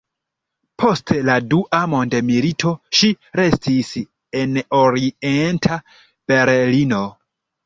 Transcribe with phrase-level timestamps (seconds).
[0.83, 3.11] Post la Dua mondmilito ŝi
[3.41, 3.91] restis
[4.41, 5.79] en Orienta
[6.33, 7.05] Berlino.